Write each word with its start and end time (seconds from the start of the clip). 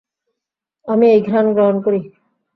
আমি 0.87 1.05
এই 1.07 1.21
ঘ্রাণ 1.21 1.45
গ্রহণ 1.53 1.75
করি। 1.81 2.01